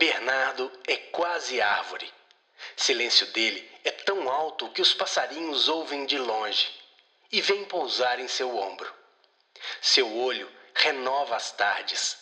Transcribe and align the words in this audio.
Bernardo 0.00 0.72
é 0.88 0.96
quase 0.96 1.60
árvore. 1.60 2.10
Silêncio 2.74 3.26
dele 3.32 3.70
é 3.84 3.90
tão 3.90 4.30
alto 4.30 4.70
que 4.70 4.80
os 4.80 4.94
passarinhos 4.94 5.68
ouvem 5.68 6.06
de 6.06 6.16
longe 6.16 6.70
e 7.30 7.42
vêm 7.42 7.66
pousar 7.66 8.18
em 8.18 8.26
seu 8.26 8.56
ombro. 8.56 8.90
Seu 9.82 10.16
olho 10.16 10.50
renova 10.74 11.36
as 11.36 11.52
tardes. 11.52 12.16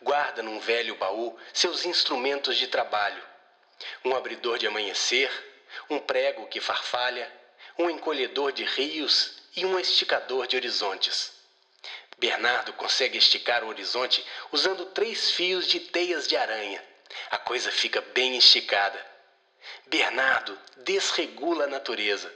Guarda 0.00 0.42
num 0.42 0.58
velho 0.60 0.94
baú 0.94 1.38
seus 1.52 1.84
instrumentos 1.84 2.56
de 2.56 2.68
trabalho: 2.68 3.22
um 4.02 4.16
abridor 4.16 4.56
de 4.56 4.66
amanhecer, 4.66 5.30
um 5.90 5.98
prego 5.98 6.46
que 6.46 6.58
farfalha, 6.58 7.30
um 7.76 7.90
encolhedor 7.90 8.50
de 8.50 8.64
rios 8.64 9.42
e 9.54 9.66
um 9.66 9.78
esticador 9.78 10.46
de 10.46 10.56
horizontes. 10.56 11.34
Bernardo 12.16 12.72
consegue 12.72 13.18
esticar 13.18 13.62
o 13.62 13.68
horizonte 13.68 14.24
usando 14.50 14.86
três 14.86 15.32
fios 15.32 15.66
de 15.66 15.80
teias 15.80 16.26
de 16.26 16.34
aranha. 16.34 16.88
A 17.30 17.38
coisa 17.38 17.70
fica 17.70 18.02
bem 18.14 18.36
esticada. 18.36 18.98
Bernardo 19.90 20.56
desregula 20.84 21.64
a 21.64 21.68
natureza. 21.68 22.30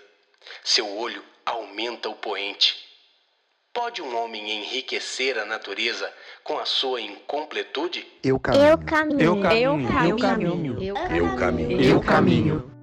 Seu 0.62 0.88
olho 0.96 1.22
aumenta 1.44 2.08
o 2.08 2.14
poente. 2.14 2.76
Pode 3.72 4.00
um 4.00 4.16
homem 4.16 4.62
enriquecer 4.62 5.36
a 5.36 5.44
natureza 5.44 6.08
com 6.44 6.58
a 6.58 6.64
sua 6.64 7.00
incompletude? 7.00 8.06
Eu 8.22 8.38
caminho. 8.38 8.64
Eu 8.64 8.78
caminho. 8.84 9.20
Eu 9.20 9.40
caminho. 9.40 9.90
Eu 10.00 10.16
caminho. 10.16 10.82
Eu 10.82 11.36
caminho. 11.36 11.80
Eu 11.82 12.00
caminho. 12.00 12.74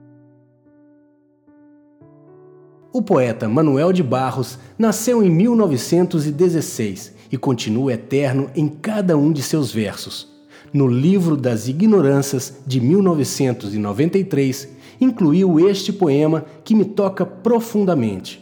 O 2.94 3.02
poeta 3.02 3.48
Manuel 3.48 3.94
de 3.94 4.04
Barros 4.04 4.60
nasceu 4.78 5.24
em 5.24 5.30
1916 5.30 7.16
e 7.32 7.38
continua 7.38 7.94
eterno 7.94 8.52
em 8.54 8.68
cada 8.68 9.16
um 9.16 9.32
de 9.32 9.42
seus 9.42 9.72
versos. 9.72 10.28
No 10.74 10.88
Livro 10.88 11.36
das 11.36 11.68
Ignorâncias, 11.68 12.62
de 12.66 12.80
1993, 12.80 14.70
incluiu 15.02 15.60
este 15.60 15.92
poema 15.92 16.46
que 16.64 16.74
me 16.74 16.86
toca 16.86 17.26
profundamente. 17.26 18.42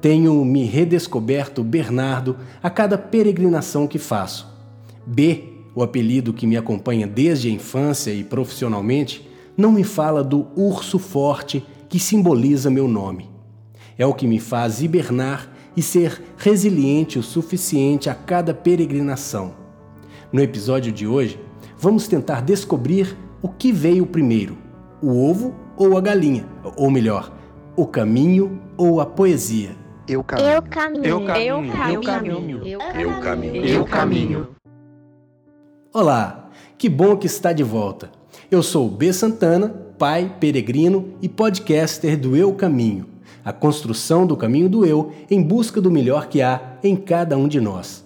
Tenho 0.00 0.42
me 0.46 0.64
redescoberto 0.64 1.62
Bernardo 1.62 2.38
a 2.62 2.70
cada 2.70 2.96
peregrinação 2.96 3.86
que 3.86 3.98
faço. 3.98 4.48
B, 5.06 5.44
o 5.74 5.82
apelido 5.82 6.32
que 6.32 6.46
me 6.46 6.56
acompanha 6.56 7.06
desde 7.06 7.48
a 7.48 7.52
infância 7.52 8.10
e 8.12 8.24
profissionalmente, 8.24 9.28
não 9.54 9.72
me 9.72 9.84
fala 9.84 10.24
do 10.24 10.46
urso 10.56 10.98
forte 10.98 11.62
que 11.88 11.98
simboliza 11.98 12.70
meu 12.70 12.88
nome. 12.88 13.28
É 13.98 14.06
o 14.06 14.14
que 14.14 14.26
me 14.26 14.40
faz 14.40 14.80
hibernar 14.80 15.52
e 15.76 15.82
ser 15.82 16.22
resiliente 16.38 17.18
o 17.18 17.22
suficiente 17.22 18.08
a 18.08 18.14
cada 18.14 18.54
peregrinação. 18.54 19.61
No 20.32 20.40
episódio 20.40 20.90
de 20.90 21.06
hoje, 21.06 21.38
vamos 21.76 22.08
tentar 22.08 22.40
descobrir 22.40 23.14
o 23.42 23.48
que 23.48 23.70
veio 23.70 24.06
primeiro: 24.06 24.56
o 25.02 25.28
ovo 25.28 25.54
ou 25.76 25.98
a 25.98 26.00
galinha, 26.00 26.46
ou 26.74 26.90
melhor, 26.90 27.30
o 27.76 27.86
caminho 27.86 28.58
ou 28.78 28.98
a 28.98 29.04
poesia. 29.04 29.76
Eu 30.08 30.24
caminho. 30.24 30.48
Eu 30.48 30.62
caminho. 30.62 31.04
Eu 31.04 31.24
caminho. 31.26 31.62
Eu 31.86 32.00
caminho. 32.00 32.66
Eu 32.66 33.20
caminho. 33.20 33.66
Eu 33.66 33.84
caminho. 33.84 34.48
Olá, 35.92 36.50
que 36.78 36.88
bom 36.88 37.14
que 37.14 37.26
está 37.26 37.52
de 37.52 37.62
volta. 37.62 38.10
Eu 38.50 38.62
sou 38.62 38.88
B 38.88 39.12
Santana, 39.12 39.68
pai, 39.98 40.34
peregrino 40.40 41.12
e 41.20 41.28
podcaster 41.28 42.18
do 42.18 42.34
Eu 42.34 42.54
Caminho, 42.54 43.06
a 43.44 43.52
construção 43.52 44.26
do 44.26 44.34
caminho 44.34 44.68
do 44.70 44.86
eu 44.86 45.12
em 45.30 45.42
busca 45.42 45.78
do 45.78 45.90
melhor 45.90 46.28
que 46.28 46.40
há 46.40 46.78
em 46.82 46.96
cada 46.96 47.36
um 47.36 47.46
de 47.46 47.60
nós. 47.60 48.02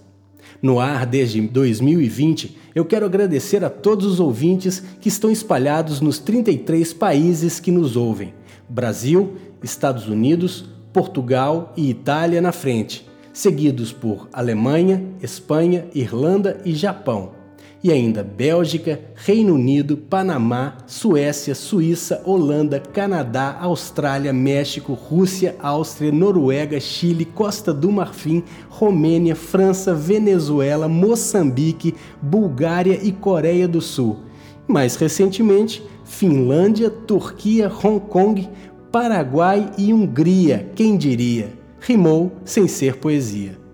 No 0.62 0.81
ar 0.81 1.07
desde 1.07 1.41
2020, 1.41 2.57
eu 2.75 2.85
quero 2.85 3.07
agradecer 3.07 3.65
a 3.65 3.71
todos 3.71 4.07
os 4.07 4.21
ouvintes 4.21 4.83
que 5.01 5.09
estão 5.09 5.31
espalhados 5.31 6.01
nos 6.01 6.19
33 6.19 6.93
países 6.93 7.61
que 7.61 7.71
nos 7.71 7.97
ouvem: 7.97 8.35
Brasil, 8.69 9.34
Estados 9.62 10.09
Unidos, 10.09 10.65
Portugal 10.93 11.73
e 11.77 11.91
Itália 11.91 12.41
na 12.41 12.53
frente, 12.53 13.06
seguidos 13.33 13.93
por 13.93 14.28
Alemanha, 14.33 15.05
Espanha, 15.22 15.87
Irlanda 15.94 16.61
e 16.65 16.75
Japão 16.75 17.36
e 17.82 17.92
ainda 17.92 18.22
Bélgica, 18.22 19.00
Reino 19.14 19.54
Unido, 19.54 19.97
Panamá, 19.97 20.78
Suécia, 20.87 21.54
Suíça, 21.54 22.22
Holanda, 22.25 22.81
Canadá, 22.81 23.56
Austrália, 23.60 24.32
México, 24.32 24.92
Rússia, 24.92 25.54
Áustria, 25.60 26.10
Noruega, 26.10 26.81
Chile, 26.81 27.25
Costa 27.25 27.72
do 27.72 27.92
Marfim, 27.92 28.42
Romênia, 28.69 29.37
França, 29.37 29.94
Venezuela, 29.94 30.88
Moçambique, 30.88 31.94
Bulgária 32.20 32.98
e 33.03 33.12
Coreia 33.12 33.69
do 33.69 33.81
Sul. 33.81 34.19
Mais 34.66 34.97
recentemente, 34.97 35.82
Finlândia, 36.04 36.91
Turquia, 36.91 37.70
Hong 37.70 38.00
Kong, 38.00 38.48
Paraguai 38.91 39.70
e 39.76 39.93
Hungria, 39.93 40.70
quem 40.75 40.97
diria? 40.97 41.53
Rimou 41.81 42.32
sem 42.44 42.66
ser 42.66 42.97
poesia. 42.97 43.66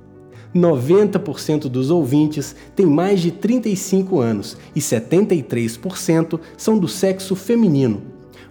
90% 0.54 1.62
dos 1.62 1.90
ouvintes 1.90 2.54
têm 2.76 2.86
mais 2.86 3.20
de 3.20 3.30
35 3.30 4.20
anos 4.20 4.56
e 4.74 4.80
73% 4.80 6.38
são 6.56 6.78
do 6.78 6.88
sexo 6.88 7.34
feminino. 7.34 8.02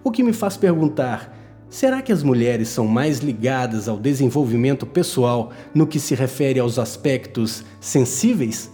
O 0.02 0.10
que 0.10 0.22
me 0.22 0.32
faz 0.32 0.56
perguntar: 0.56 1.36
será 1.70 2.02
que 2.02 2.12
as 2.12 2.22
mulheres 2.22 2.68
são 2.68 2.86
mais 2.86 3.18
ligadas 3.18 3.88
ao 3.88 3.96
desenvolvimento 3.96 4.86
pessoal 4.86 5.50
no 5.74 5.86
que 5.86 6.00
se 6.00 6.14
refere 6.14 6.58
aos 6.58 6.78
aspectos 6.78 7.64
sensíveis? 7.80 8.70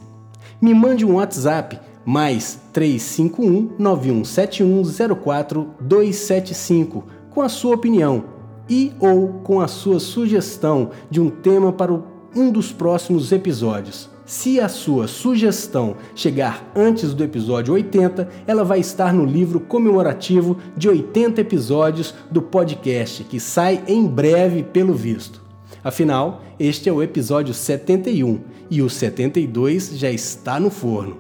Me 0.60 0.74
mande 0.74 1.04
um 1.04 1.14
WhatsApp 1.14 1.78
mais 2.04 2.58
351 2.72 3.74
9171 3.78 4.82
04275 5.16 7.04
com 7.30 7.42
a 7.42 7.48
sua 7.48 7.74
opinião 7.74 8.24
e 8.68 8.92
ou 8.98 9.28
com 9.44 9.60
a 9.60 9.68
sua 9.68 10.00
sugestão 10.00 10.90
de 11.10 11.20
um 11.20 11.30
tema 11.30 11.72
para 11.72 11.92
o 11.92 12.17
um 12.34 12.50
dos 12.50 12.72
próximos 12.72 13.32
episódios. 13.32 14.08
Se 14.28 14.60
a 14.60 14.68
sua 14.68 15.08
sugestão 15.08 15.96
chegar 16.14 16.70
antes 16.76 17.14
do 17.14 17.24
episódio 17.24 17.72
80, 17.72 18.28
ela 18.46 18.62
vai 18.62 18.78
estar 18.78 19.10
no 19.10 19.24
livro 19.24 19.58
comemorativo 19.58 20.58
de 20.76 20.86
80 20.86 21.40
episódios 21.40 22.14
do 22.30 22.42
podcast, 22.42 23.24
que 23.24 23.40
sai 23.40 23.82
em 23.88 24.06
breve, 24.06 24.62
pelo 24.62 24.92
visto. 24.92 25.40
Afinal, 25.82 26.42
este 26.60 26.90
é 26.90 26.92
o 26.92 27.02
episódio 27.02 27.54
71 27.54 28.40
e 28.70 28.82
o 28.82 28.90
72 28.90 29.92
já 29.98 30.10
está 30.10 30.60
no 30.60 30.68
forno. 30.68 31.16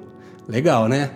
Legal, 0.46 0.86
né? 0.86 1.12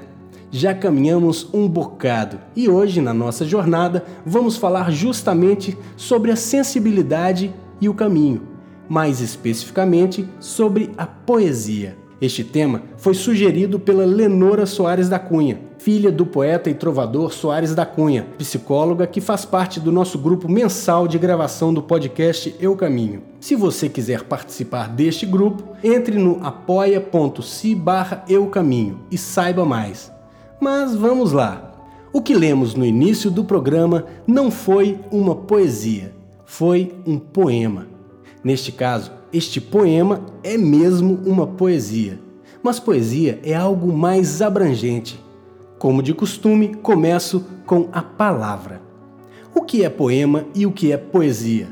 Já 0.50 0.74
caminhamos 0.74 1.48
um 1.52 1.68
bocado 1.68 2.38
e 2.56 2.70
hoje, 2.70 3.02
na 3.02 3.12
nossa 3.12 3.44
jornada, 3.44 4.02
vamos 4.24 4.56
falar 4.56 4.90
justamente 4.90 5.76
sobre 5.94 6.30
a 6.30 6.36
sensibilidade 6.36 7.52
e 7.80 7.88
o 7.88 7.94
caminho 7.94 8.51
mais 8.92 9.22
especificamente 9.22 10.28
sobre 10.38 10.90
a 10.98 11.06
poesia. 11.06 11.96
Este 12.20 12.44
tema 12.44 12.82
foi 12.98 13.14
sugerido 13.14 13.80
pela 13.80 14.04
Lenora 14.04 14.66
Soares 14.66 15.08
da 15.08 15.18
Cunha, 15.18 15.58
filha 15.78 16.12
do 16.12 16.26
poeta 16.26 16.68
e 16.68 16.74
trovador 16.74 17.32
Soares 17.32 17.74
da 17.74 17.86
Cunha, 17.86 18.26
psicóloga 18.36 19.06
que 19.06 19.18
faz 19.18 19.46
parte 19.46 19.80
do 19.80 19.90
nosso 19.90 20.18
grupo 20.18 20.46
mensal 20.46 21.08
de 21.08 21.18
gravação 21.18 21.72
do 21.72 21.82
podcast 21.82 22.54
Eu 22.60 22.76
Caminho. 22.76 23.22
Se 23.40 23.56
você 23.56 23.88
quiser 23.88 24.24
participar 24.24 24.90
deste 24.90 25.24
grupo, 25.24 25.74
entre 25.82 26.18
no 26.18 26.38
apoia.se 26.44 27.74
barra 27.74 28.22
Eu 28.28 28.48
Caminho 28.48 29.00
e 29.10 29.16
saiba 29.16 29.64
mais. 29.64 30.12
Mas 30.60 30.94
vamos 30.94 31.32
lá! 31.32 31.72
O 32.12 32.20
que 32.20 32.34
lemos 32.34 32.74
no 32.74 32.84
início 32.84 33.30
do 33.30 33.42
programa 33.42 34.04
não 34.26 34.50
foi 34.50 35.00
uma 35.10 35.34
poesia, 35.34 36.14
foi 36.44 36.94
um 37.06 37.18
poema. 37.18 37.86
Neste 38.44 38.72
caso, 38.72 39.12
este 39.32 39.60
poema 39.60 40.26
é 40.42 40.58
mesmo 40.58 41.20
uma 41.24 41.46
poesia, 41.46 42.18
mas 42.62 42.80
poesia 42.80 43.38
é 43.44 43.54
algo 43.54 43.92
mais 43.92 44.42
abrangente. 44.42 45.22
Como 45.78 46.02
de 46.02 46.12
costume, 46.12 46.74
começo 46.74 47.44
com 47.64 47.88
a 47.92 48.02
palavra. 48.02 48.82
O 49.54 49.62
que 49.62 49.84
é 49.84 49.88
poema 49.88 50.44
e 50.54 50.66
o 50.66 50.72
que 50.72 50.92
é 50.92 50.96
poesia? 50.96 51.68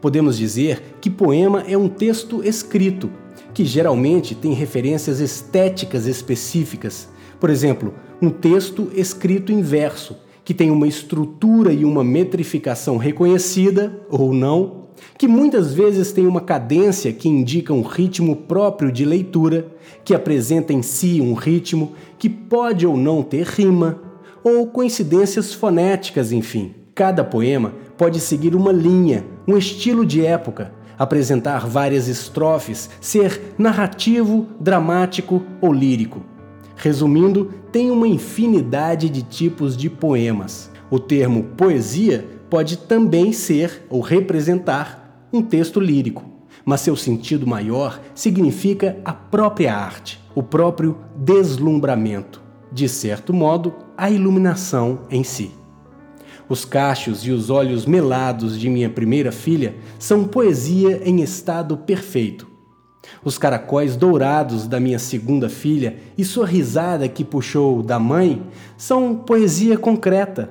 Podemos 0.00 0.36
dizer 0.36 0.96
que 1.00 1.10
poema 1.10 1.64
é 1.66 1.76
um 1.76 1.88
texto 1.88 2.44
escrito, 2.44 3.10
que 3.52 3.64
geralmente 3.64 4.34
tem 4.34 4.52
referências 4.52 5.18
estéticas 5.18 6.06
específicas. 6.06 7.08
Por 7.40 7.50
exemplo, 7.50 7.94
um 8.22 8.30
texto 8.30 8.90
escrito 8.94 9.50
em 9.50 9.60
verso, 9.60 10.16
que 10.46 10.54
tem 10.54 10.70
uma 10.70 10.86
estrutura 10.86 11.72
e 11.72 11.84
uma 11.84 12.04
metrificação 12.04 12.98
reconhecida 12.98 14.00
ou 14.08 14.32
não, 14.32 14.86
que 15.18 15.26
muitas 15.26 15.74
vezes 15.74 16.12
tem 16.12 16.24
uma 16.24 16.40
cadência 16.40 17.12
que 17.12 17.28
indica 17.28 17.72
um 17.72 17.82
ritmo 17.82 18.36
próprio 18.36 18.92
de 18.92 19.04
leitura, 19.04 19.66
que 20.04 20.14
apresenta 20.14 20.72
em 20.72 20.82
si 20.82 21.20
um 21.20 21.34
ritmo 21.34 21.94
que 22.16 22.28
pode 22.28 22.86
ou 22.86 22.96
não 22.96 23.24
ter 23.24 23.44
rima, 23.44 24.00
ou 24.44 24.68
coincidências 24.68 25.52
fonéticas, 25.52 26.30
enfim. 26.30 26.72
Cada 26.94 27.24
poema 27.24 27.74
pode 27.98 28.20
seguir 28.20 28.54
uma 28.54 28.70
linha, 28.70 29.26
um 29.48 29.58
estilo 29.58 30.06
de 30.06 30.24
época, 30.24 30.72
apresentar 30.96 31.66
várias 31.66 32.06
estrofes, 32.06 32.88
ser 33.00 33.54
narrativo, 33.58 34.46
dramático 34.60 35.42
ou 35.60 35.72
lírico. 35.72 36.35
Resumindo, 36.76 37.46
tem 37.72 37.90
uma 37.90 38.06
infinidade 38.06 39.08
de 39.08 39.22
tipos 39.22 39.76
de 39.76 39.88
poemas. 39.88 40.70
O 40.90 40.98
termo 40.98 41.42
poesia 41.56 42.24
pode 42.48 42.76
também 42.76 43.32
ser 43.32 43.86
ou 43.88 44.00
representar 44.00 45.28
um 45.32 45.42
texto 45.42 45.80
lírico, 45.80 46.24
mas 46.64 46.82
seu 46.82 46.94
sentido 46.94 47.46
maior 47.46 48.00
significa 48.14 48.98
a 49.04 49.12
própria 49.12 49.74
arte, 49.74 50.20
o 50.34 50.42
próprio 50.42 50.98
deslumbramento, 51.16 52.42
de 52.70 52.88
certo 52.88 53.32
modo, 53.32 53.74
a 53.96 54.10
iluminação 54.10 55.00
em 55.10 55.24
si. 55.24 55.50
Os 56.48 56.64
cachos 56.64 57.26
e 57.26 57.32
os 57.32 57.50
olhos 57.50 57.86
melados 57.86 58.58
de 58.58 58.70
minha 58.70 58.88
primeira 58.88 59.32
filha 59.32 59.74
são 59.98 60.24
poesia 60.24 61.02
em 61.04 61.20
estado 61.20 61.76
perfeito. 61.76 62.55
Os 63.24 63.38
caracóis 63.38 63.96
dourados 63.96 64.66
da 64.66 64.78
minha 64.78 64.98
segunda 64.98 65.48
filha 65.48 65.96
e 66.16 66.24
sua 66.24 66.46
risada 66.46 67.08
que 67.08 67.24
puxou 67.24 67.82
da 67.82 67.98
mãe 67.98 68.42
são 68.76 69.14
poesia 69.14 69.76
concreta. 69.76 70.50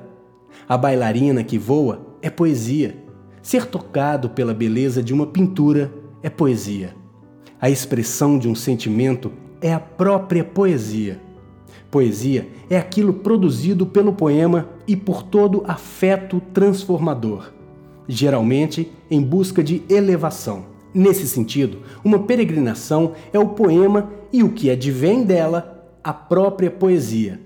A 0.68 0.76
bailarina 0.76 1.44
que 1.44 1.58
voa 1.58 2.06
é 2.20 2.28
poesia. 2.28 2.96
Ser 3.42 3.66
tocado 3.66 4.30
pela 4.30 4.52
beleza 4.52 5.02
de 5.02 5.14
uma 5.14 5.26
pintura 5.26 5.92
é 6.22 6.28
poesia. 6.28 6.94
A 7.60 7.70
expressão 7.70 8.38
de 8.38 8.48
um 8.48 8.54
sentimento 8.54 9.32
é 9.60 9.72
a 9.72 9.80
própria 9.80 10.44
poesia. 10.44 11.20
Poesia 11.90 12.48
é 12.68 12.76
aquilo 12.76 13.14
produzido 13.14 13.86
pelo 13.86 14.12
poema 14.12 14.68
e 14.86 14.96
por 14.96 15.22
todo 15.22 15.62
afeto 15.66 16.40
transformador, 16.52 17.52
geralmente 18.08 18.90
em 19.10 19.22
busca 19.22 19.62
de 19.62 19.82
elevação. 19.88 20.75
Nesse 20.98 21.28
sentido, 21.28 21.82
uma 22.02 22.20
peregrinação 22.20 23.12
é 23.30 23.38
o 23.38 23.50
poema 23.50 24.10
e 24.32 24.42
o 24.42 24.52
que 24.52 24.70
advém 24.70 25.24
dela, 25.24 25.86
a 26.02 26.10
própria 26.10 26.70
poesia. 26.70 27.38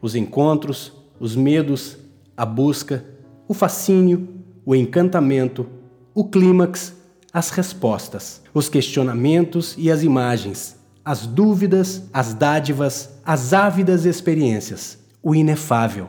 Os 0.00 0.14
encontros, 0.14 0.90
os 1.20 1.36
medos, 1.36 1.98
a 2.34 2.46
busca, 2.46 3.04
o 3.46 3.52
fascínio, 3.52 4.26
o 4.64 4.74
encantamento, 4.74 5.66
o 6.14 6.24
clímax, 6.24 6.94
as 7.30 7.50
respostas, 7.50 8.40
os 8.54 8.70
questionamentos 8.70 9.74
e 9.76 9.90
as 9.90 10.02
imagens, 10.02 10.74
as 11.04 11.26
dúvidas, 11.26 12.04
as 12.10 12.32
dádivas, 12.32 13.20
as 13.22 13.52
ávidas 13.52 14.06
experiências, 14.06 14.98
o 15.22 15.34
inefável, 15.34 16.08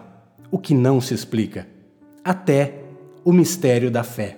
o 0.50 0.58
que 0.58 0.74
não 0.74 1.02
se 1.02 1.14
explica, 1.14 1.68
até 2.24 2.84
o 3.26 3.34
mistério 3.34 3.92
da 3.92 4.02
fé. 4.02 4.38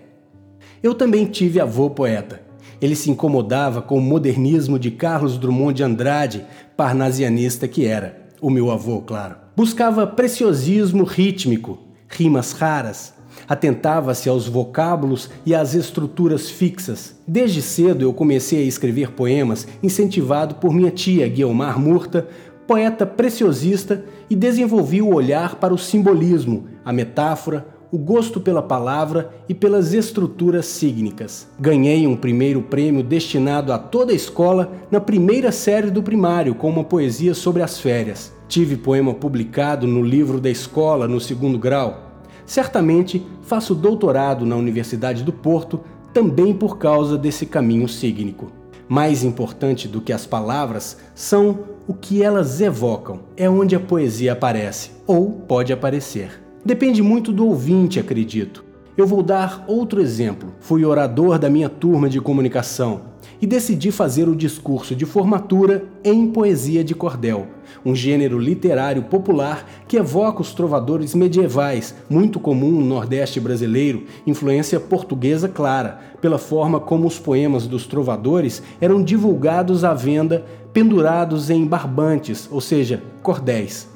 Eu 0.82 0.96
também 0.96 1.28
tive 1.28 1.60
avô 1.60 1.92
poeta. 1.92 2.47
Ele 2.82 2.96
se 2.96 3.10
incomodava 3.10 3.82
com 3.82 3.98
o 3.98 4.02
modernismo 4.02 4.78
de 4.78 4.92
Carlos 4.92 5.38
Drummond 5.38 5.78
de 5.78 5.84
Andrade, 5.84 6.46
parnasianista 6.76 7.68
que 7.68 7.86
era, 7.86 8.28
o 8.42 8.50
meu 8.50 8.70
avô, 8.72 9.02
claro. 9.02 9.36
Buscava 9.56 10.06
preciosismo 10.06 11.04
rítmico, 11.04 11.80
rimas 12.08 12.52
raras, 12.52 13.14
atentava-se 13.48 14.30
aos 14.30 14.48
vocábulos 14.48 15.30
e 15.46 15.56
às 15.56 15.74
estruturas 15.74 16.50
fixas. 16.50 17.16
Desde 17.28 17.62
cedo 17.62 18.04
eu 18.04 18.14
comecei 18.14 18.60
a 18.60 18.68
escrever 18.68 19.12
poemas, 19.12 19.68
incentivado 19.82 20.56
por 20.56 20.74
minha 20.74 20.92
tia 20.92 21.28
Guiomar 21.28 21.80
Murta, 21.80 22.28
poeta 22.68 23.06
preciosista, 23.06 24.04
e 24.30 24.36
desenvolvi 24.36 25.02
o 25.02 25.14
olhar 25.14 25.56
para 25.56 25.74
o 25.74 25.78
simbolismo, 25.78 26.66
a 26.84 26.92
metáfora, 26.92 27.66
o 27.92 27.98
gosto 27.98 28.40
pela 28.40 28.62
palavra 28.62 29.32
e 29.48 29.54
pelas 29.54 29.94
estruturas 29.94 30.66
sígnicas. 30.66 31.48
Ganhei 31.60 32.06
um 32.06 32.16
primeiro 32.16 32.62
prêmio 32.62 33.04
destinado 33.04 33.72
a 33.72 33.78
toda 33.78 34.12
a 34.12 34.16
escola 34.16 34.72
na 34.92 35.00
primeira 35.00 35.52
série 35.52 35.90
do 35.90 36.04
primário 36.04 36.56
com 36.56 36.70
uma 36.70 36.84
poesia 36.84 37.34
sobre 37.34 37.62
as 37.62 37.80
férias. 37.80 38.34
Tive 38.48 38.78
poema 38.78 39.14
publicado 39.14 39.88
no 39.88 40.02
livro 40.02 40.40
da 40.40 40.50
escola 40.50 41.08
no 41.08 41.20
segundo 41.20 41.58
grau 41.58 42.08
certamente 42.48 43.28
faço 43.44 43.76
doutorado 43.76 44.46
na 44.46 44.56
Universidade 44.56 45.22
do 45.22 45.34
Porto 45.34 45.82
também 46.14 46.54
por 46.54 46.80
causa 46.80 47.18
desse 47.18 47.46
caminho 47.46 47.88
sígnico. 47.88 48.52
Mais 48.88 49.24
importante 49.24 49.88
do 49.88 50.02
que 50.02 50.14
as 50.14 50.26
palavras 50.26 50.98
são 51.14 51.60
o 51.86 51.94
que 51.94 52.24
elas 52.24 52.60
evocam, 52.62 53.20
é 53.36 53.50
onde 53.50 53.76
a 53.76 53.80
poesia 53.80 54.34
aparece, 54.34 54.92
ou 55.06 55.32
pode 55.32 55.72
aparecer. 55.72 56.47
Depende 56.68 57.02
muito 57.02 57.32
do 57.32 57.48
ouvinte, 57.48 57.98
acredito. 57.98 58.62
Eu 58.98 59.08
vou 59.08 59.24
dar 59.24 59.64
outro 59.70 60.02
exemplo. 60.02 60.54
Fui 60.60 60.84
orador 60.84 61.40
da 61.40 61.50
minha 61.50 61.70
turma 61.70 62.10
de 62.10 62.20
comunicação 62.20 63.04
e 63.42 63.48
decidi 63.48 63.90
fazer 63.90 64.28
o 64.28 64.36
discurso 64.36 64.94
de 64.94 65.06
formatura 65.06 65.86
em 66.04 66.28
poesia 66.28 66.84
de 66.84 66.94
cordel, 66.94 67.48
um 67.86 67.96
gênero 67.96 68.38
literário 68.38 69.04
popular 69.04 69.66
que 69.88 69.96
evoca 69.96 70.42
os 70.42 70.52
trovadores 70.52 71.16
medievais, 71.16 71.96
muito 72.10 72.38
comum 72.38 72.72
no 72.72 72.86
Nordeste 72.86 73.40
brasileiro, 73.40 74.04
influência 74.26 74.78
portuguesa 74.78 75.48
clara, 75.48 76.02
pela 76.20 76.38
forma 76.38 76.82
como 76.82 77.08
os 77.08 77.18
poemas 77.18 77.66
dos 77.66 77.88
trovadores 77.88 78.62
eram 78.82 79.02
divulgados 79.02 79.86
à 79.86 79.94
venda 79.94 80.46
pendurados 80.74 81.50
em 81.50 81.66
barbantes, 81.66 82.46
ou 82.52 82.60
seja, 82.60 83.02
cordéis. 83.24 83.88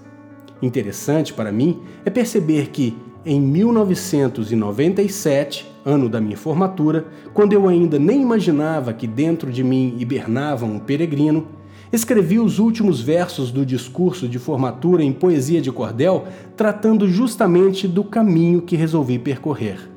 Interessante 0.62 1.34
para 1.34 1.52
mim 1.52 1.80
é 2.06 2.10
perceber 2.10 2.68
que, 2.68 2.96
em 3.26 3.42
1997, 3.42 5.66
ano 5.84 6.08
da 6.08 6.22
minha 6.22 6.38
formatura, 6.38 7.08
quando 7.34 7.54
eu 7.54 7.68
ainda 7.68 7.98
nem 7.98 8.22
imaginava 8.22 8.94
que 8.94 9.08
dentro 9.08 9.52
de 9.52 9.64
mim 9.64 9.96
hibernava 9.98 10.64
um 10.66 10.78
peregrino, 10.78 11.48
escrevi 11.92 12.40
os 12.40 12.60
últimos 12.60 13.02
versos 13.02 13.52
do 13.52 13.66
discurso 13.66 14.28
de 14.28 14.40
formatura 14.40 15.04
em 15.04 15.12
poesia 15.12 15.62
de 15.62 15.72
cordel, 15.72 16.26
tratando 16.56 17.08
justamente 17.08 17.88
do 17.88 18.04
caminho 18.04 18.62
que 18.62 18.76
resolvi 18.76 19.18
percorrer. 19.18 19.90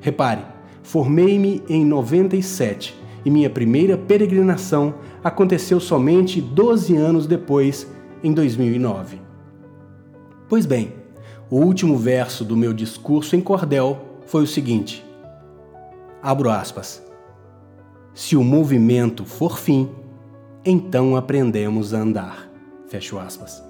Repare, 0.00 0.42
formei-me 0.82 1.62
em 1.68 1.84
97 1.84 2.94
e 3.24 3.30
minha 3.30 3.50
primeira 3.50 3.98
peregrinação 3.98 4.94
aconteceu 5.22 5.80
somente 5.80 6.40
12 6.40 6.96
anos 6.96 7.26
depois, 7.26 7.90
em 8.22 8.32
2009. 8.32 9.25
Pois 10.48 10.64
bem, 10.64 10.92
o 11.50 11.56
último 11.56 11.96
verso 11.96 12.44
do 12.44 12.56
meu 12.56 12.72
discurso 12.72 13.34
em 13.34 13.40
cordel 13.40 14.00
foi 14.26 14.44
o 14.44 14.46
seguinte: 14.46 15.04
Abro 16.22 16.50
aspas. 16.50 17.02
Se 18.14 18.36
o 18.36 18.44
movimento 18.44 19.24
for 19.24 19.58
fim, 19.58 19.90
então 20.64 21.16
aprendemos 21.16 21.92
a 21.92 21.98
andar. 21.98 22.50
Fecho 22.88 23.18
aspas. 23.18 23.62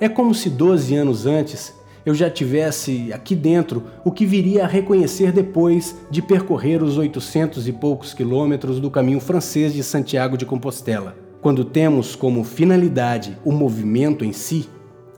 É 0.00 0.08
como 0.08 0.34
se 0.34 0.50
12 0.50 0.94
anos 0.96 1.26
antes 1.26 1.72
eu 2.04 2.14
já 2.14 2.28
tivesse 2.28 3.12
aqui 3.12 3.36
dentro 3.36 3.84
o 4.04 4.10
que 4.10 4.26
viria 4.26 4.64
a 4.64 4.68
reconhecer 4.68 5.30
depois 5.30 5.96
de 6.10 6.20
percorrer 6.20 6.82
os 6.82 6.98
800 6.98 7.68
e 7.68 7.72
poucos 7.72 8.12
quilômetros 8.12 8.80
do 8.80 8.90
caminho 8.90 9.20
francês 9.20 9.72
de 9.72 9.84
Santiago 9.84 10.36
de 10.36 10.44
Compostela. 10.44 11.16
Quando 11.40 11.64
temos 11.64 12.16
como 12.16 12.42
finalidade 12.42 13.38
o 13.44 13.52
movimento 13.52 14.24
em 14.24 14.32
si, 14.32 14.68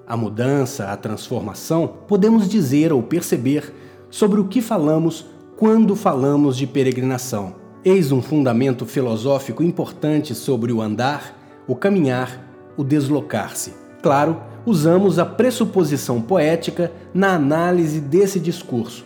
a 0.07 0.17
mudança, 0.17 0.87
a 0.87 0.97
transformação, 0.97 1.87
podemos 2.07 2.49
dizer 2.49 2.93
ou 2.93 3.03
perceber 3.03 3.73
sobre 4.11 4.41
o 4.41 4.45
que 4.45 4.61
falamos 4.61 5.27
quando 5.57 5.97
falamos 5.97 6.57
de 6.57 6.67
peregrinação. 6.67 7.55
Eis 7.85 8.13
um 8.13 8.23
fundamento 8.23 8.87
filosófico 8.87 9.63
importante 9.63 10.35
sobre 10.35 10.73
o 10.73 10.81
andar, 10.81 11.39
o 11.67 11.75
caminhar, 11.75 12.45
o 12.77 12.85
deslocar-se. 12.85 13.73
Claro, 14.03 14.41
usamos 14.67 15.19
a 15.19 15.27
pressuposição 15.27 16.21
poética 16.21 16.93
na 17.13 17.35
análise 17.35 18.01
desse 18.01 18.41
discurso. 18.41 19.05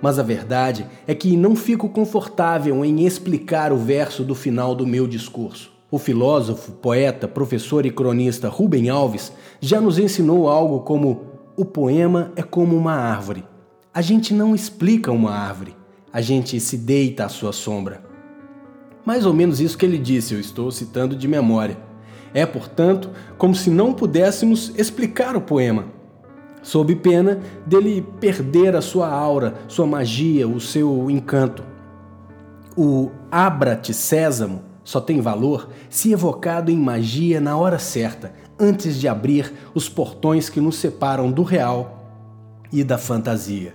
Mas 0.00 0.18
a 0.18 0.22
verdade 0.22 0.86
é 1.06 1.14
que 1.14 1.36
não 1.36 1.56
fico 1.56 1.88
confortável 1.88 2.84
em 2.84 3.04
explicar 3.04 3.72
o 3.72 3.76
verso 3.76 4.22
do 4.22 4.34
final 4.34 4.74
do 4.74 4.86
meu 4.86 5.06
discurso. 5.06 5.77
O 5.90 5.98
filósofo, 5.98 6.72
poeta, 6.72 7.26
professor 7.26 7.86
e 7.86 7.90
cronista 7.90 8.50
Rubem 8.50 8.90
Alves 8.90 9.32
já 9.58 9.80
nos 9.80 9.98
ensinou 9.98 10.46
algo 10.46 10.80
como: 10.80 11.22
o 11.56 11.64
poema 11.64 12.30
é 12.36 12.42
como 12.42 12.76
uma 12.76 12.92
árvore. 12.92 13.42
A 13.92 14.02
gente 14.02 14.34
não 14.34 14.54
explica 14.54 15.10
uma 15.10 15.32
árvore, 15.32 15.74
a 16.12 16.20
gente 16.20 16.60
se 16.60 16.76
deita 16.76 17.24
à 17.24 17.28
sua 17.30 17.54
sombra. 17.54 18.02
Mais 19.02 19.24
ou 19.24 19.32
menos 19.32 19.60
isso 19.60 19.78
que 19.78 19.86
ele 19.86 19.96
disse, 19.96 20.34
eu 20.34 20.40
estou 20.40 20.70
citando 20.70 21.16
de 21.16 21.26
memória. 21.26 21.78
É, 22.34 22.44
portanto, 22.44 23.10
como 23.38 23.54
se 23.54 23.70
não 23.70 23.94
pudéssemos 23.94 24.74
explicar 24.76 25.34
o 25.36 25.40
poema, 25.40 25.86
sob 26.62 26.94
pena 26.96 27.40
dele 27.64 28.06
perder 28.20 28.76
a 28.76 28.82
sua 28.82 29.08
aura, 29.08 29.54
sua 29.66 29.86
magia, 29.86 30.46
o 30.46 30.60
seu 30.60 31.10
encanto. 31.10 31.64
O 32.76 33.10
abra-te 33.30 33.94
sésamo 33.94 34.67
só 34.88 35.02
tem 35.02 35.20
valor 35.20 35.68
se 35.90 36.12
evocado 36.12 36.70
em 36.70 36.76
magia 36.78 37.42
na 37.42 37.58
hora 37.58 37.78
certa, 37.78 38.32
antes 38.58 38.98
de 38.98 39.06
abrir 39.06 39.52
os 39.74 39.86
portões 39.86 40.48
que 40.48 40.62
nos 40.62 40.76
separam 40.76 41.30
do 41.30 41.42
real 41.42 42.24
e 42.72 42.82
da 42.82 42.96
fantasia. 42.96 43.74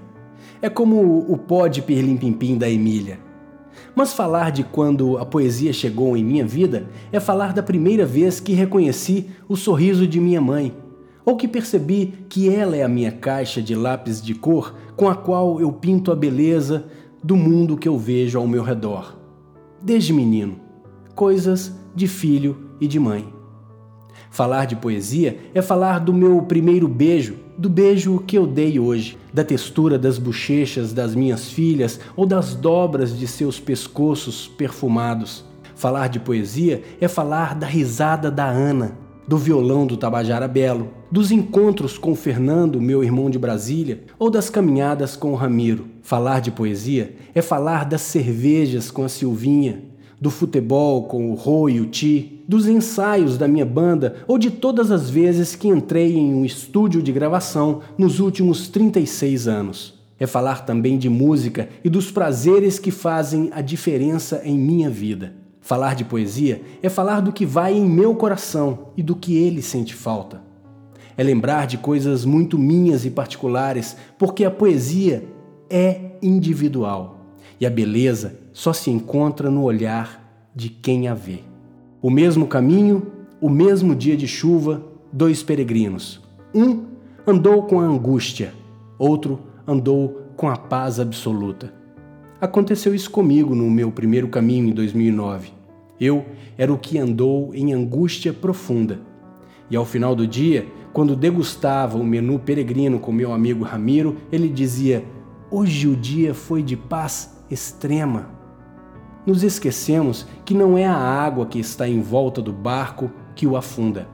É 0.60 0.70
como 0.70 1.20
o 1.32 1.38
pó 1.38 1.68
de 1.68 1.84
pirlim-pim-pim 1.84 2.58
da 2.58 2.68
Emília. 2.68 3.20
Mas 3.96 4.12
falar 4.12 4.52
de 4.52 4.64
quando 4.64 5.20
a 5.20 5.24
poesia 5.24 5.72
chegou 5.72 6.18
em 6.18 6.24
minha 6.24 6.48
vida 6.48 6.90
é 7.12 7.20
falar 7.20 7.54
da 7.54 7.62
primeira 7.62 8.08
vez 8.08 8.40
que 8.40 8.54
reconheci 8.54 9.30
o 9.48 9.56
sorriso 9.56 10.08
de 10.08 10.20
minha 10.20 10.42
mãe, 10.42 10.76
ou 11.24 11.38
que 11.38 11.48
percebi 11.48 12.26
que 12.28 12.50
ela 12.50 12.76
é 12.76 12.82
a 12.82 12.90
minha 12.90 13.12
caixa 13.12 13.62
de 13.62 13.76
lápis 13.76 14.20
de 14.20 14.34
cor 14.34 14.74
com 14.96 15.08
a 15.08 15.14
qual 15.14 15.62
eu 15.62 15.72
pinto 15.72 16.12
a 16.12 16.16
beleza 16.16 16.88
do 17.24 17.36
mundo 17.36 17.78
que 17.78 17.88
eu 17.88 18.00
vejo 18.00 18.40
ao 18.40 18.48
meu 18.48 18.64
redor. 18.64 19.16
Desde 19.80 20.12
menino, 20.12 20.63
coisas 21.16 21.74
de 21.96 22.08
filho 22.08 22.58
e 22.80 22.88
de 22.88 23.00
mãe. 23.00 23.34
Falar 24.30 24.66
de 24.66 24.76
poesia 24.76 25.38
é 25.54 25.62
falar 25.62 26.00
do 26.00 26.12
meu 26.12 26.42
primeiro 26.42 26.88
beijo, 26.88 27.36
do 27.56 27.70
beijo 27.70 28.18
que 28.26 28.36
eu 28.36 28.48
dei 28.48 28.80
hoje, 28.80 29.16
da 29.32 29.44
textura 29.44 30.00
das 30.00 30.18
bochechas 30.18 30.92
das 30.92 31.14
minhas 31.14 31.52
filhas 31.52 32.00
ou 32.16 32.26
das 32.26 32.56
dobras 32.56 33.18
de 33.18 33.28
seus 33.28 33.60
pescoços 33.60 34.48
perfumados. 34.48 35.46
Falar 35.76 36.08
de 36.08 36.20
poesia 36.20 36.82
é 37.00 37.08
falar 37.08 37.54
da 37.54 37.68
risada 37.68 38.32
da 38.32 38.46
Ana, 38.48 38.98
do 39.28 39.38
violão 39.38 39.86
do 39.86 39.98
Tabajara 39.98 40.48
Belo, 40.48 40.90
dos 41.12 41.32
encontros 41.32 41.98
com 41.98 42.16
Fernando, 42.16 42.82
meu 42.82 43.04
irmão 43.04 43.30
de 43.30 43.38
Brasília, 43.38 44.04
ou 44.18 44.30
das 44.30 44.50
caminhadas 44.50 45.16
com 45.16 45.32
o 45.32 45.36
Ramiro. 45.36 45.86
Falar 46.02 46.42
de 46.42 46.52
poesia 46.52 47.16
é 47.36 47.42
falar 47.42 47.86
das 47.86 48.02
cervejas 48.02 48.90
com 48.90 49.04
a 49.04 49.10
Silvinha, 49.10 49.93
do 50.20 50.30
futebol 50.30 51.04
com 51.04 51.32
o 51.32 51.36
Rô 51.36 51.68
e 51.70 51.80
o 51.80 51.86
Ti, 51.86 52.44
dos 52.48 52.68
ensaios 52.68 53.38
da 53.38 53.48
minha 53.48 53.66
banda 53.66 54.16
ou 54.28 54.38
de 54.38 54.52
todas 54.52 54.92
as 54.92 55.10
vezes 55.10 55.56
que 55.56 55.68
entrei 55.68 56.16
em 56.16 56.34
um 56.34 56.46
estúdio 56.46 57.02
de 57.02 57.12
gravação 57.12 57.82
nos 57.98 58.20
últimos 58.20 58.68
36 58.68 59.48
anos. 59.48 60.02
É 60.20 60.28
falar 60.28 60.66
também 60.66 60.98
de 60.98 61.10
música 61.10 61.68
e 61.84 61.90
dos 61.90 62.12
prazeres 62.12 62.80
que 62.80 62.92
fazem 62.92 63.50
a 63.52 63.62
diferença 63.62 64.42
em 64.46 64.58
minha 64.58 64.90
vida. 64.90 65.34
Falar 65.60 65.96
de 65.96 66.06
poesia 66.06 66.62
é 66.82 66.90
falar 66.90 67.22
do 67.22 67.32
que 67.32 67.46
vai 67.46 67.74
em 67.74 67.86
meu 67.86 68.16
coração 68.16 68.90
e 68.96 69.04
do 69.04 69.16
que 69.16 69.38
ele 69.38 69.62
sente 69.62 69.94
falta. 69.94 70.42
É 71.18 71.24
lembrar 71.24 71.68
de 71.68 71.78
coisas 71.78 72.26
muito 72.26 72.58
minhas 72.58 73.06
e 73.06 73.10
particulares, 73.10 73.96
porque 74.18 74.46
a 74.46 74.52
poesia 74.52 75.26
é 75.70 76.18
individual 76.22 77.23
e 77.60 77.66
a 77.66 77.70
beleza 77.70 78.40
só 78.52 78.74
se 78.74 78.90
encontra 78.90 79.50
no 79.50 79.64
olhar 79.64 80.50
de 80.56 80.70
quem 80.70 81.08
a 81.08 81.14
vê. 81.14 81.40
O 82.02 82.10
mesmo 82.10 82.48
caminho, 82.48 83.08
o 83.40 83.50
mesmo 83.50 83.96
dia 83.96 84.16
de 84.16 84.28
chuva, 84.28 84.84
dois 85.12 85.42
peregrinos. 85.42 86.22
Um 86.54 86.86
andou 87.26 87.64
com 87.64 87.80
a 87.80 87.86
angústia, 87.86 88.54
outro 88.98 89.40
andou 89.66 90.24
com 90.36 90.50
a 90.50 90.58
paz 90.58 91.00
absoluta. 91.00 91.74
Aconteceu 92.42 92.94
isso 92.94 93.10
comigo 93.10 93.56
no 93.56 93.70
meu 93.72 93.92
primeiro 93.92 94.28
caminho 94.28 94.68
em 94.68 94.74
2009. 94.74 95.52
Eu 96.00 96.26
era 96.58 96.74
o 96.74 96.78
que 96.78 96.98
andou 96.98 97.54
em 97.54 97.74
angústia 97.74 98.34
profunda. 98.34 99.00
E 99.70 99.76
ao 99.76 99.86
final 99.86 100.14
do 100.14 100.28
dia, 100.28 100.68
quando 100.92 101.16
degustava 101.16 101.98
o 101.98 102.04
menu 102.04 102.38
peregrino 102.38 103.00
com 103.00 103.12
meu 103.12 103.32
amigo 103.32 103.64
Ramiro, 103.64 104.18
ele 104.32 104.50
dizia: 104.50 105.04
Hoje 105.50 105.88
o 105.88 105.96
dia 105.96 106.34
foi 106.34 106.62
de 106.62 106.76
paz 106.76 107.43
extrema. 107.54 108.28
Nos 109.26 109.44
esquecemos 109.44 110.28
que 110.44 110.54
não 110.54 110.78
é 110.78 110.86
a 110.86 110.96
água 110.96 111.46
que 111.46 111.60
está 111.60 111.88
em 111.88 112.02
volta 112.02 112.42
do 112.42 112.52
barco 112.52 113.12
que 113.36 113.48
o 113.48 113.56
afunda, 113.56 114.08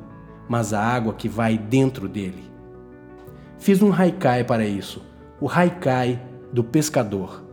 mas 0.48 0.74
a 0.74 0.82
água 0.82 1.14
que 1.14 1.28
vai 1.28 1.58
dentro 1.58 2.08
dele. 2.08 2.44
Fiz 3.58 3.82
um 3.82 3.92
haikai 3.92 4.44
para 4.44 4.66
isso, 4.66 5.02
o 5.42 5.50
haikai 5.50 6.22
do 6.54 6.64
pescador 6.64 7.50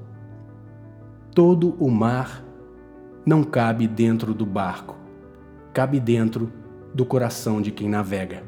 todo 1.36 1.76
o 1.78 1.90
mar 1.90 2.42
não 3.26 3.44
cabe 3.44 3.86
dentro 3.86 4.32
do 4.32 4.46
barco, 4.46 4.96
cabe 5.70 6.00
dentro 6.00 6.50
do 6.94 7.04
coração 7.04 7.60
de 7.60 7.70
quem 7.70 7.90
navega. 7.90 8.42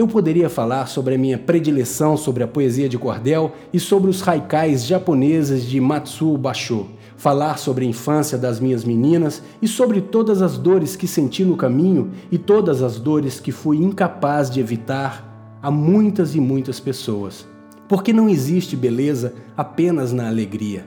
Eu 0.00 0.08
poderia 0.08 0.48
falar 0.48 0.86
sobre 0.86 1.14
a 1.14 1.18
minha 1.18 1.36
predileção 1.36 2.16
sobre 2.16 2.42
a 2.42 2.48
poesia 2.48 2.88
de 2.88 2.96
cordel 2.96 3.52
e 3.70 3.78
sobre 3.78 4.08
os 4.08 4.26
haikais 4.26 4.86
japoneses 4.86 5.62
de 5.66 5.78
Matsuo 5.78 6.38
Basho, 6.38 6.86
falar 7.18 7.58
sobre 7.58 7.84
a 7.84 7.88
infância 7.88 8.38
das 8.38 8.58
minhas 8.58 8.82
meninas 8.82 9.42
e 9.60 9.68
sobre 9.68 10.00
todas 10.00 10.40
as 10.40 10.56
dores 10.56 10.96
que 10.96 11.06
senti 11.06 11.44
no 11.44 11.54
caminho 11.54 12.12
e 12.32 12.38
todas 12.38 12.82
as 12.82 12.98
dores 12.98 13.38
que 13.38 13.52
fui 13.52 13.76
incapaz 13.76 14.48
de 14.48 14.58
evitar 14.58 15.58
a 15.62 15.70
muitas 15.70 16.34
e 16.34 16.40
muitas 16.40 16.80
pessoas. 16.80 17.46
Porque 17.86 18.10
não 18.10 18.26
existe 18.26 18.74
beleza 18.76 19.34
apenas 19.54 20.14
na 20.14 20.28
alegria. 20.28 20.86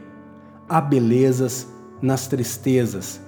Há 0.68 0.82
belezas 0.82 1.68
nas 2.02 2.26
tristezas. 2.26 3.22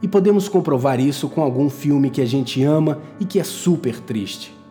E 0.00 0.08
podemos 0.08 0.48
comprovar 0.48 0.98
isso 0.98 1.28
com 1.28 1.42
algum 1.42 1.68
filme 1.68 2.08
que 2.08 2.22
a 2.22 2.26
gente 2.26 2.64
ama 2.64 2.98
e 3.20 3.26
que 3.26 3.38
é 3.38 3.44
super 3.44 4.00
triste. 4.00 4.61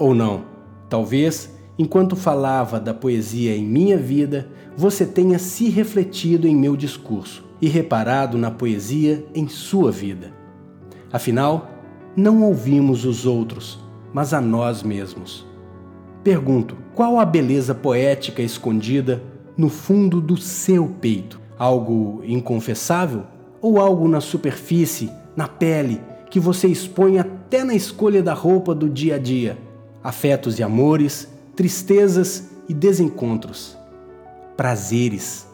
Ou 0.00 0.14
não, 0.14 0.44
talvez, 0.88 1.54
enquanto 1.78 2.16
falava 2.16 2.80
da 2.80 2.94
poesia 2.94 3.54
em 3.54 3.62
minha 3.62 3.98
vida, 3.98 4.48
você 4.74 5.04
tenha 5.04 5.38
se 5.38 5.68
refletido 5.68 6.48
em 6.48 6.56
meu 6.56 6.74
discurso 6.74 7.44
e 7.60 7.68
reparado 7.68 8.38
na 8.38 8.50
poesia 8.50 9.26
em 9.34 9.46
sua 9.46 9.92
vida. 9.92 10.32
Afinal, 11.12 11.70
não 12.16 12.42
ouvimos 12.42 13.04
os 13.04 13.26
outros, 13.26 13.78
mas 14.10 14.32
a 14.32 14.40
nós 14.40 14.82
mesmos. 14.82 15.46
Pergunto: 16.24 16.78
qual 16.94 17.20
a 17.20 17.26
beleza 17.26 17.74
poética 17.74 18.40
escondida 18.40 19.22
no 19.54 19.68
fundo 19.68 20.18
do 20.18 20.38
seu 20.38 20.86
peito? 20.98 21.38
Algo 21.58 22.22
inconfessável? 22.24 23.24
Ou 23.60 23.78
algo 23.78 24.08
na 24.08 24.22
superfície, 24.22 25.10
na 25.36 25.46
pele, 25.46 26.00
que 26.30 26.40
você 26.40 26.68
expõe 26.68 27.18
até 27.18 27.62
na 27.64 27.74
escolha 27.74 28.22
da 28.22 28.32
roupa 28.32 28.74
do 28.74 28.88
dia 28.88 29.16
a 29.16 29.18
dia? 29.18 29.58
Afetos 30.02 30.58
e 30.58 30.62
amores, 30.62 31.28
tristezas 31.54 32.48
e 32.68 32.74
desencontros, 32.74 33.76
prazeres, 34.56 35.46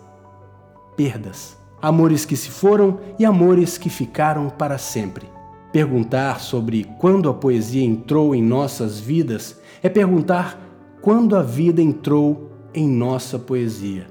perdas, 0.96 1.56
amores 1.80 2.24
que 2.24 2.36
se 2.36 2.50
foram 2.50 3.00
e 3.18 3.24
amores 3.24 3.76
que 3.76 3.90
ficaram 3.90 4.48
para 4.48 4.78
sempre. 4.78 5.26
Perguntar 5.72 6.40
sobre 6.40 6.84
quando 6.98 7.28
a 7.28 7.34
poesia 7.34 7.82
entrou 7.82 8.34
em 8.34 8.42
nossas 8.42 9.00
vidas 9.00 9.58
é 9.82 9.88
perguntar 9.88 10.58
quando 11.02 11.36
a 11.36 11.42
vida 11.42 11.82
entrou 11.82 12.50
em 12.72 12.88
nossa 12.88 13.38
poesia. 13.38 14.06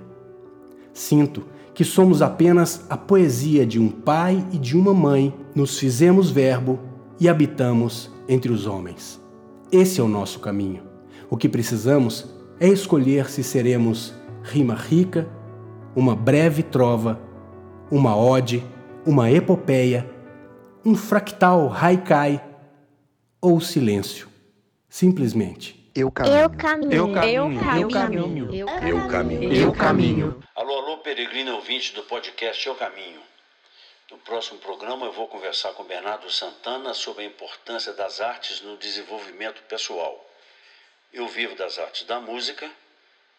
Sinto 0.93 1.45
que 1.73 1.83
somos 1.83 2.21
apenas 2.21 2.85
a 2.89 2.95
poesia 2.95 3.65
de 3.65 3.79
um 3.79 3.89
pai 3.89 4.45
e 4.51 4.57
de 4.57 4.77
uma 4.77 4.93
mãe, 4.93 5.33
nos 5.53 5.77
fizemos 5.77 6.29
verbo 6.29 6.79
e 7.19 7.27
habitamos 7.27 8.09
entre 8.29 8.51
os 8.51 8.65
homens. 8.65 9.24
Esse 9.71 9.99
é 9.99 10.03
o 10.03 10.07
nosso 10.07 10.39
caminho. 10.39 10.83
O 11.29 11.35
que 11.37 11.49
precisamos 11.49 12.33
é 12.59 12.67
escolher 12.67 13.29
se 13.29 13.43
seremos 13.43 14.13
rima 14.43 14.75
rica, 14.75 15.27
uma 15.95 16.15
breve 16.15 16.61
trova, 16.61 17.19
uma 17.89 18.15
ode, 18.15 18.63
uma 19.05 19.31
epopeia, 19.31 20.09
um 20.85 20.95
fractal 20.95 21.73
haikai 21.73 22.43
ou 23.41 23.59
silêncio. 23.59 24.27
Simplesmente. 24.87 25.91
Eu 25.95 26.11
caminho. 26.11 26.35
Eu 26.35 26.49
caminho. 26.49 26.93
Eu 26.93 27.13
caminho. 27.13 27.53
Eu 27.71 27.89
caminho. 27.89 28.55
Eu 28.55 29.07
caminho. 29.07 29.53
Eu 29.53 29.71
caminho. 29.71 30.39
Alô, 30.55 30.73
alô, 30.73 30.97
peregrino 30.97 31.55
ouvinte 31.55 31.93
do 31.95 32.03
podcast 32.03 32.67
Eu 32.67 32.75
Caminho. 32.75 33.19
No 34.09 34.17
próximo 34.19 34.59
programa 34.59 35.05
eu 35.05 35.11
vou 35.11 35.27
conversar 35.27 35.73
com 35.73 35.83
Bernardo 35.83 36.29
Santana 36.31 36.93
sobre 36.93 37.23
a 37.23 37.27
importância 37.27 37.93
das 37.93 38.21
artes 38.21 38.61
no 38.61 38.77
desenvolvimento 38.77 39.61
pessoal. 39.63 40.29
Eu 41.11 41.27
vivo 41.27 41.55
das 41.55 41.79
artes 41.79 42.03
da 42.03 42.19
música, 42.19 42.71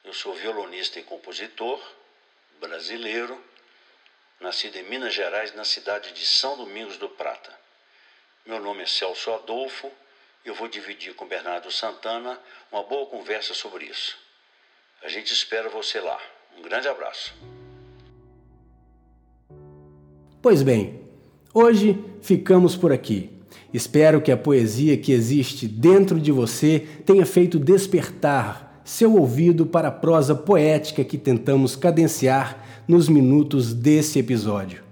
eu 0.05 0.13
sou 0.13 0.35
violonista 0.35 0.99
e 0.99 1.03
compositor 1.03 1.81
brasileiro, 2.59 3.43
nascido 4.41 4.77
em 4.77 4.83
Minas 4.83 5.15
Gerais, 5.15 5.55
na 5.55 5.65
cidade 5.65 6.13
de 6.13 6.25
São 6.25 6.57
Domingos 6.57 6.97
do 6.97 7.09
Prata. 7.09 7.59
Meu 8.45 8.61
nome 8.61 8.83
é 8.83 8.87
Celso 8.87 9.33
Adolfo 9.33 9.93
eu 10.47 10.55
vou 10.55 10.69
dividir 10.69 11.13
com 11.15 11.27
Bernardo 11.27 11.71
Santana 11.73 12.41
uma 12.71 12.85
boa 12.85 13.07
conversa 13.07 13.53
sobre 13.53 13.87
isso. 13.87 14.17
A 15.03 15.09
gente 15.09 15.33
espera 15.33 15.69
você 15.69 16.01
lá. 16.01 16.21
Um 16.57 16.63
grande 16.63 16.89
abraço. 16.89 17.35
Pois 20.47 20.63
bem, 20.63 21.01
hoje 21.53 21.99
ficamos 22.21 22.77
por 22.77 22.93
aqui. 22.93 23.31
Espero 23.75 24.21
que 24.21 24.31
a 24.31 24.37
poesia 24.37 24.97
que 24.97 25.11
existe 25.11 25.67
dentro 25.67 26.21
de 26.21 26.31
você 26.31 26.87
tenha 27.05 27.27
feito 27.27 27.59
despertar 27.59 28.81
seu 28.85 29.17
ouvido 29.17 29.67
para 29.67 29.89
a 29.89 29.91
prosa 29.91 30.37
poética 30.37 31.03
que 31.03 31.19
tentamos 31.19 31.75
cadenciar 31.75 32.65
nos 32.87 33.09
minutos 33.09 33.75
desse 33.75 34.21
episódio. 34.21 34.85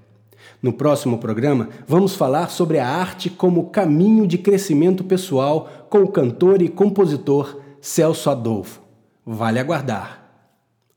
No 0.60 0.72
próximo 0.72 1.18
programa, 1.18 1.68
vamos 1.86 2.16
falar 2.16 2.50
sobre 2.50 2.80
a 2.80 2.88
arte 2.88 3.30
como 3.30 3.70
caminho 3.70 4.26
de 4.26 4.38
crescimento 4.38 5.04
pessoal 5.04 5.86
com 5.88 5.98
o 6.02 6.10
cantor 6.10 6.62
e 6.62 6.68
compositor 6.68 7.60
Celso 7.80 8.28
Adolfo. 8.28 8.80
Vale 9.24 9.60
aguardar. 9.60 10.50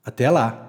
Até 0.04 0.28
lá! 0.28 0.67